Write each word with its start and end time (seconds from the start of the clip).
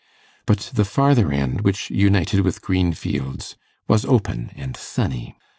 But 0.47 0.71
the 0.73 0.83
farther 0.83 1.31
end, 1.31 1.61
which 1.61 1.91
united 1.91 2.39
with 2.41 2.63
green 2.63 2.91
fields, 2.93 3.55
was 3.87 4.03
open 4.03 4.49
and 4.55 4.75
sunny. 4.75 5.37